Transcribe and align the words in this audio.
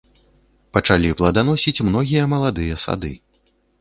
Пачалі 0.77 1.11
пладаносіць 1.19 1.83
многія 1.91 2.23
маладыя 2.33 2.81
сады. 2.87 3.13